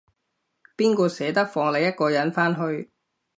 [0.75, 2.89] 邊個捨得放你一個人返去